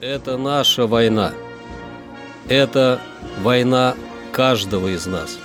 [0.00, 1.32] Это наша война.
[2.48, 3.00] Это
[3.42, 3.94] война
[4.32, 5.38] каждого из нас.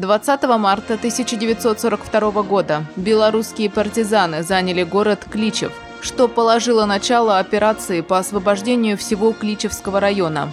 [0.01, 8.97] 20 марта 1942 года белорусские партизаны заняли город Кличев, что положило начало операции по освобождению
[8.97, 10.51] всего Кличевского района.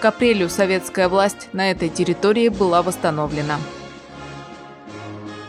[0.00, 3.58] К апрелю советская власть на этой территории была восстановлена.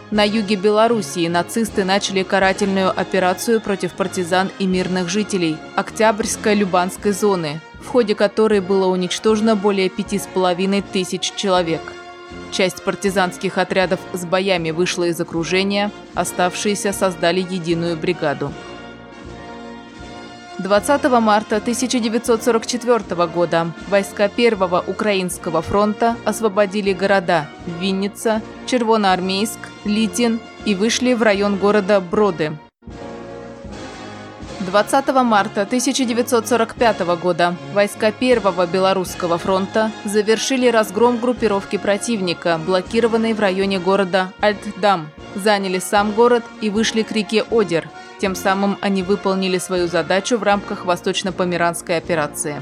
[0.09, 7.62] На юге Белоруссии нацисты начали карательную операцию против партизан и мирных жителей Октябрьской Любанской зоны,
[7.80, 11.82] в ходе которой было уничтожено более пяти с половиной тысяч человек.
[12.55, 18.54] Часть партизанских отрядов с боями вышла из окружения, оставшиеся создали единую бригаду.
[20.60, 27.49] 20 марта 1944 года войска Первого Украинского фронта освободили города
[27.82, 32.57] Винница, Червоноармейск, Литин и вышли в район города Броды.
[34.66, 43.80] 20 марта 1945 года войска Первого Белорусского фронта завершили разгром группировки противника, блокированной в районе
[43.80, 47.90] города Альтдам, заняли сам город и вышли к реке Одер.
[48.20, 52.62] Тем самым они выполнили свою задачу в рамках Восточно-Померанской операции.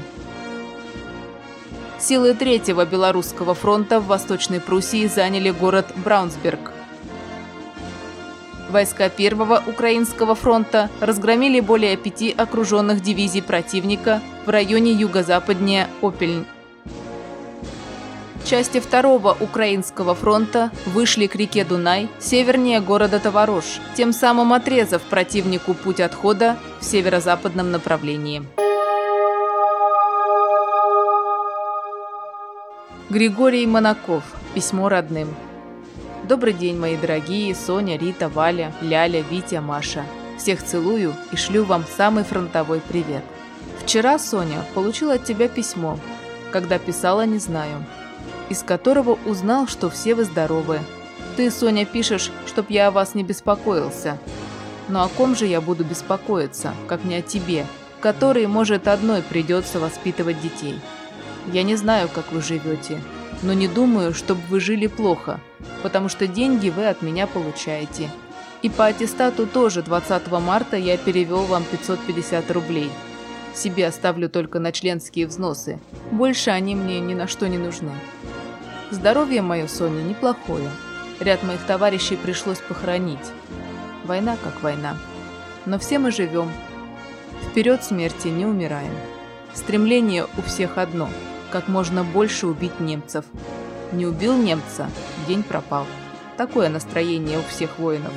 [1.98, 6.73] Силы Третьего Белорусского фронта в Восточной Пруссии заняли город Браунсберг.
[8.74, 16.44] Войска Первого Украинского фронта разгромили более пяти окруженных дивизий противника в районе юго-западнее Опельн.
[18.44, 25.74] Части Второго Украинского фронта вышли к реке Дунай севернее города Товарош, тем самым отрезав противнику
[25.74, 28.42] путь отхода в северо-западном направлении.
[33.08, 34.24] Григорий Монаков.
[34.52, 35.28] Письмо родным.
[36.28, 40.06] Добрый день, мои дорогие Соня, Рита, Валя, Ляля, Витя, Маша.
[40.38, 43.22] Всех целую и шлю вам самый фронтовой привет.
[43.82, 45.98] Вчера, Соня, получила от тебя письмо.
[46.50, 47.84] Когда писала, не знаю.
[48.48, 50.80] Из которого узнал, что все вы здоровы.
[51.36, 54.16] Ты, Соня, пишешь, чтоб я о вас не беспокоился.
[54.88, 57.66] Но о ком же я буду беспокоиться, как не о тебе,
[58.00, 60.80] которой, может, одной придется воспитывать детей.
[61.52, 62.98] Я не знаю, как вы живете,
[63.42, 65.40] но не думаю, чтобы вы жили плохо,
[65.82, 68.10] потому что деньги вы от меня получаете.
[68.62, 72.90] И по аттестату тоже 20 марта я перевел вам 550 рублей.
[73.54, 75.78] Себе оставлю только на членские взносы.
[76.10, 77.92] Больше они мне ни на что не нужны.
[78.90, 80.70] Здоровье мое, Соня, неплохое.
[81.20, 83.32] Ряд моих товарищей пришлось похоронить.
[84.04, 84.96] Война как война.
[85.66, 86.50] Но все мы живем.
[87.50, 88.94] Вперед смерти не умираем.
[89.54, 91.08] Стремление у всех одно–
[91.54, 93.24] как можно больше убить немцев.
[93.92, 94.90] Не убил немца–
[95.28, 95.86] день пропал.
[96.36, 98.10] Такое настроение у всех воинов.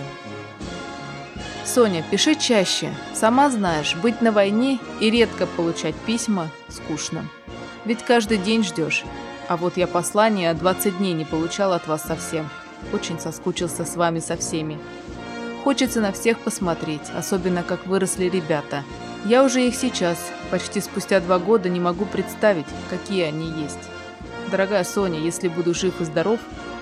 [1.64, 2.90] Соня, пиши чаще.
[3.14, 7.26] Сама знаешь, быть на войне и редко получать письма скучно.
[7.86, 9.04] Ведь каждый день ждешь.
[9.48, 12.50] А вот я послания 20 дней не получал от вас совсем.
[12.92, 14.80] Очень соскучился с вами со всеми.
[15.64, 18.84] Хочется на всех посмотреть, особенно как выросли ребята–
[19.26, 20.18] я уже их сейчас,
[20.52, 23.90] почти спустя два года, не могу представить, какие они есть.
[24.52, 26.40] Дорогая Соня, если буду жив и здоров,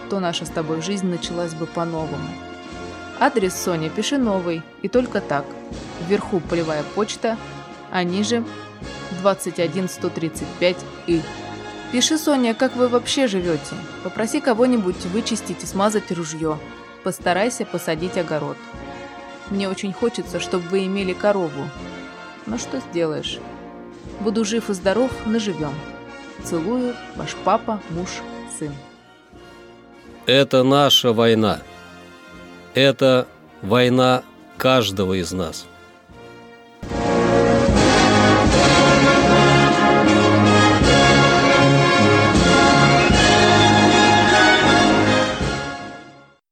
[0.09, 2.28] то наша с тобой жизнь началась бы по-новому.
[3.19, 5.46] Адрес Соня пиши новый, и только так.
[6.07, 7.38] Вверху полевая почта,
[7.91, 8.44] а ниже
[9.22, 11.22] 21135 и.
[11.91, 13.75] Пиши, Соня, как вы вообще живете.
[14.03, 16.59] Попроси кого-нибудь вычистить и смазать ружье.
[17.03, 18.57] Постарайся посадить огород.
[19.50, 21.69] Мне очень хочется, чтобы вы имели корову,
[22.45, 23.39] но что сделаешь?
[24.19, 25.73] Буду жив и здоров, наживем.
[26.44, 28.09] Целую, ваш папа, муж,
[28.57, 28.73] сын.
[30.25, 31.59] Это наша война.
[32.73, 33.28] Это
[33.61, 34.23] война
[34.58, 35.66] каждого из нас.